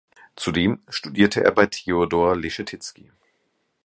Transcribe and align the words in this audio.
Zudem 0.35 0.81
studierte 0.89 1.43
er 1.43 1.51
bei 1.51 1.67
Theodor 1.67 2.35
Leschetizky. 2.35 3.11